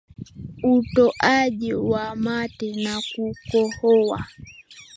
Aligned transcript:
Utoaji 0.63 1.73
wa 1.73 2.15
mate 2.15 2.73
na 2.83 3.01
kukohoa 3.15 4.25